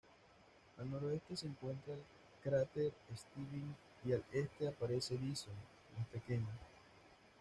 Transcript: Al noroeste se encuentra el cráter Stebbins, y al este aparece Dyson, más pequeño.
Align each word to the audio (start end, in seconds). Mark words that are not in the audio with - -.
Al 0.79 0.89
noroeste 0.89 1.37
se 1.37 1.45
encuentra 1.45 1.93
el 1.93 2.01
cráter 2.43 2.91
Stebbins, 3.15 3.77
y 4.03 4.13
al 4.13 4.23
este 4.33 4.67
aparece 4.67 5.15
Dyson, 5.15 5.53
más 5.95 6.07
pequeño. 6.07 6.49